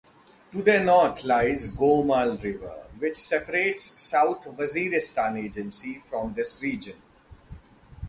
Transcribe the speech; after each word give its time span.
To 0.51 0.63
their 0.63 0.83
north 0.83 1.23
lies 1.25 1.71
Gomal 1.75 2.41
River, 2.43 2.87
which 2.97 3.17
separates 3.17 4.01
South 4.01 4.45
Waziristan 4.45 5.37
Agency 5.43 5.99
from 5.99 6.33
this 6.33 6.59
region. 6.63 6.99